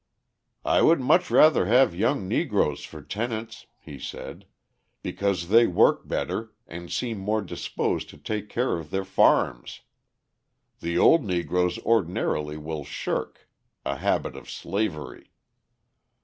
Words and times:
"I 0.65 0.81
would 0.81 0.99
much 0.99 1.29
rather 1.29 1.67
have 1.67 1.93
young 1.93 2.27
Negroes 2.27 2.83
for 2.83 3.03
tenants," 3.03 3.67
he 3.77 3.99
said, 3.99 4.47
"because 5.03 5.49
they 5.49 5.67
work 5.67 6.07
better 6.07 6.53
and 6.65 6.91
seem 6.91 7.19
more 7.19 7.43
disposed 7.43 8.09
to 8.09 8.17
take 8.17 8.49
care 8.49 8.79
of 8.79 8.89
their 8.89 9.05
farms. 9.05 9.81
The 10.79 10.97
old 10.97 11.23
Negroes 11.23 11.77
ordinarily 11.85 12.57
will 12.57 12.83
shirk 12.83 13.47
a 13.85 13.97
habit 13.97 14.35
of 14.35 14.49
slavery." 14.49 15.29